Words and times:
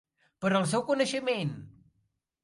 Per 0.45 0.49
al 0.59 0.63
seu 0.71 0.83
coneixement. 0.87 1.51